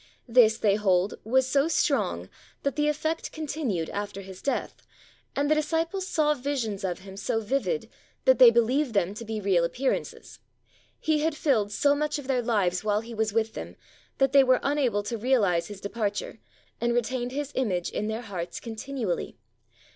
[0.27, 2.27] This, they hold, was so strong
[2.63, 4.81] that the effect continued after His death,
[5.35, 7.87] and the disciples saw visions of Him so vivid
[8.25, 10.39] that they believed them to be real appearances.
[10.99, 13.75] He had filled so much of their lives while He was with them,
[14.17, 16.39] that they were unable to realise His departure,
[16.81, 19.37] and retained His image in their hearts continually.